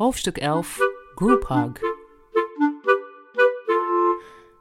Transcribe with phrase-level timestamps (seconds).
[0.00, 0.78] Hoofdstuk 11
[1.14, 1.80] Group Hug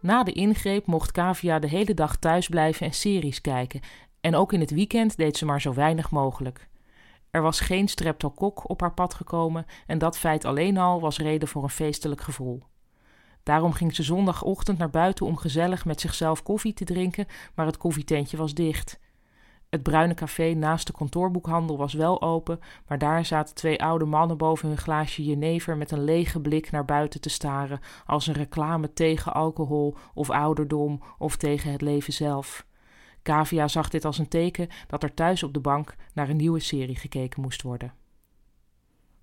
[0.00, 3.80] Na de ingreep mocht Kavia de hele dag thuis blijven en series kijken.
[4.20, 6.68] En ook in het weekend deed ze maar zo weinig mogelijk.
[7.30, 11.48] Er was geen streptokok op haar pad gekomen en dat feit alleen al was reden
[11.48, 12.62] voor een feestelijk gevoel.
[13.42, 17.76] Daarom ging ze zondagochtend naar buiten om gezellig met zichzelf koffie te drinken, maar het
[17.76, 18.98] koffietentje was dicht.
[19.74, 24.36] Het bruine café naast de kantoorboekhandel was wel open, maar daar zaten twee oude mannen
[24.36, 28.92] boven hun glaasje jenever met een lege blik naar buiten te staren, als een reclame
[28.92, 32.66] tegen alcohol of ouderdom of tegen het leven zelf.
[33.22, 36.60] Kavia zag dit als een teken dat er thuis op de bank naar een nieuwe
[36.60, 37.92] serie gekeken moest worden.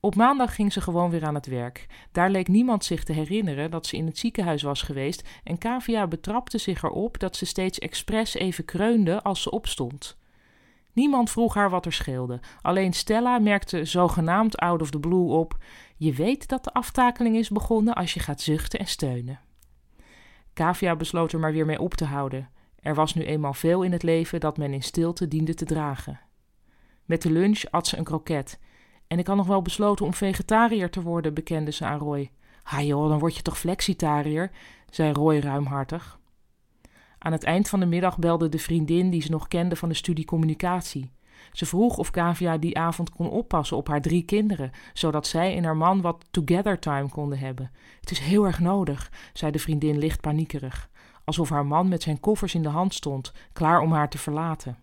[0.00, 1.86] Op maandag ging ze gewoon weer aan het werk.
[2.12, 6.06] Daar leek niemand zich te herinneren dat ze in het ziekenhuis was geweest en Kavia
[6.06, 10.22] betrapte zich erop dat ze steeds expres even kreunde als ze opstond.
[10.94, 12.40] Niemand vroeg haar wat er scheelde.
[12.62, 15.56] Alleen Stella merkte zogenaamd out of the blue op:
[15.96, 19.40] Je weet dat de aftakeling is begonnen als je gaat zuchten en steunen.
[20.52, 22.48] Kavia besloot er maar weer mee op te houden.
[22.80, 26.20] Er was nu eenmaal veel in het leven dat men in stilte diende te dragen.
[27.04, 28.60] Met de lunch at ze een kroket.
[29.06, 32.30] En ik had nog wel besloten om vegetariër te worden, bekende ze aan Roy.
[32.62, 34.50] Ha joh, dan word je toch flexitariër,
[34.90, 36.18] zei Roy ruimhartig.
[37.24, 39.94] Aan het eind van de middag belde de vriendin die ze nog kende van de
[39.94, 41.12] studie communicatie.
[41.52, 45.64] Ze vroeg of Kavia die avond kon oppassen op haar drie kinderen, zodat zij en
[45.64, 47.70] haar man wat together time konden hebben.
[48.00, 50.90] Het is heel erg nodig, zei de vriendin licht paniekerig,
[51.24, 54.78] alsof haar man met zijn koffers in de hand stond, klaar om haar te verlaten.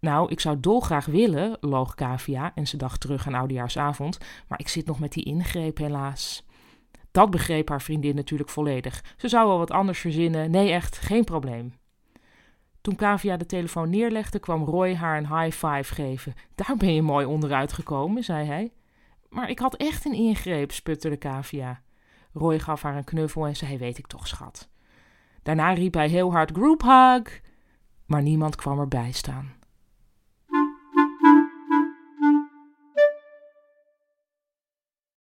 [0.00, 4.68] Nou, ik zou dolgraag willen, loog Kavia en ze dacht terug aan oudejaarsavond, maar ik
[4.68, 6.45] zit nog met die ingreep helaas.
[7.16, 9.04] Dat begreep haar vriendin natuurlijk volledig.
[9.16, 10.50] Ze zou wel wat anders verzinnen.
[10.50, 11.74] Nee, echt, geen probleem.
[12.80, 16.34] Toen Kavia de telefoon neerlegde, kwam Roy haar een high five geven.
[16.54, 18.72] Daar ben je mooi onderuit gekomen, zei hij.
[19.28, 21.82] Maar ik had echt een ingreep, sputterde Kavia.
[22.32, 24.68] Roy gaf haar een knuffel en zei: Weet ik toch, schat.
[25.42, 27.40] Daarna riep hij heel hard: Group hug!
[28.06, 29.55] Maar niemand kwam erbij staan.